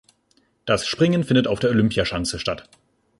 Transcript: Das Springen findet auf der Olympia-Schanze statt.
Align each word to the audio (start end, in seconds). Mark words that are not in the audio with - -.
Das 0.65 0.87
Springen 0.87 1.23
findet 1.23 1.45
auf 1.45 1.59
der 1.59 1.69
Olympia-Schanze 1.69 2.39
statt. 2.39 2.67